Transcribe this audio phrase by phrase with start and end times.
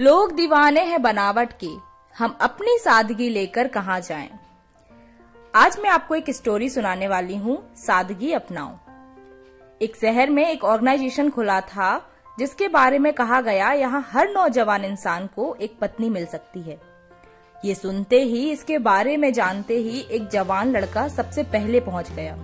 [0.00, 1.68] लोग दीवाने हैं बनावट के।
[2.18, 4.30] हम अपनी सादगी लेकर कहा जाएँ।
[5.54, 8.76] आज मैं आपको एक स्टोरी सुनाने वाली हूँ, सादगी अपनाओ।
[9.82, 14.84] एक शहर में एक ऑर्गेनाइजेशन खुला था, जिसके बारे में कहा गया, यहाँ हर नौजवान
[14.84, 16.80] इंसान को एक पत्नी मिल सकती है।
[17.64, 22.34] ये सुनते ही, इसके बारे में जानते ही एक जवान लड़का सबसे पहले पहुँच गया।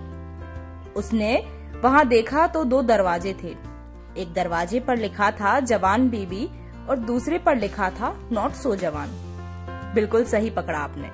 [0.95, 1.47] उसने
[1.83, 3.55] वहाँ देखा तो दो दरवाजे थे।
[4.21, 6.49] एक दरवाजे पर लिखा था, जवान बीबी
[6.89, 9.09] और दूसरे पर लिखा था, नॉट सो जवान.
[9.95, 11.11] बिल्कुल सही पकड़ा आपने।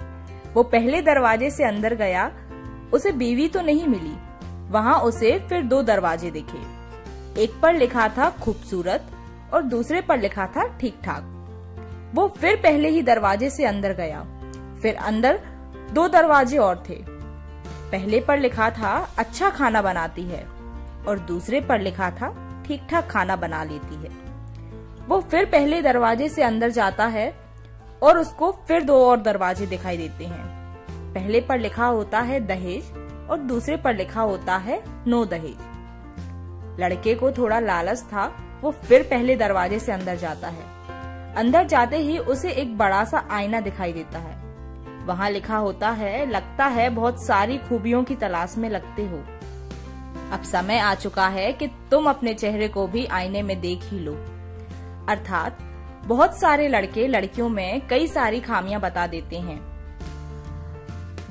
[0.54, 2.32] वो पहले दरवाजे से अंदर गया,
[2.94, 4.16] उसे बीवी तो नहीं मिली।
[4.72, 6.62] वहाँ उसे फिर दो दरवाजे दिखे।
[7.44, 9.08] एक पर लिखा था, खूबसूरत
[9.54, 11.28] और दूसरे पर लिखा था ठीक ठाक
[12.16, 14.22] वो फिर पहले ही दरवाजे से अंदर गया।
[14.82, 15.40] फिर अंदर
[15.94, 16.96] दो दरवाजे और थे।
[17.92, 20.44] पहले पर लिखा था अच्छा खाना बनाती है
[21.08, 22.30] और दूसरे पर लिखा था
[22.68, 24.31] ठीक ठाक खाना बना लेती है।
[25.08, 27.34] वो फिर पहले दरवाजे से अंदर जाता है
[28.04, 30.46] और उसको फिर दो और दरवाजे दिखाई देते हैं।
[31.14, 32.92] पहले पर लिखा होता है दहेज
[33.30, 38.32] और दूसरे पर लिखा होता है नो दहेज। लड़के को थोड़ा लालच था,
[38.62, 40.64] वो फिर पहले दरवाजे से अंदर जाता है।
[41.36, 44.40] अंदर जाते ही उसे एक बड़ा सा आईना दिखाई देता है।
[45.06, 49.24] वहाँ लिखा होता है, लगता है बहुत सारी खूबियों की तलाश में लगते हो।
[50.32, 54.00] अब समय आ चुका है कि तुम अपने चेहरे को भी आईने में देख ही
[54.00, 54.18] लो।
[55.12, 55.58] अर्थात,
[56.06, 59.72] बहुत सारे लड़के लड़कियों में कई सारी खामियाँ बता देते हैं।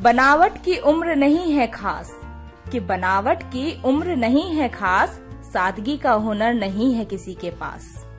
[0.01, 2.21] बनावट की उम्र नहीं है खास।
[2.73, 8.10] कि बनावट की उम्र नहीं है खास, सादगी का हुनर नहीं है किसी के पास।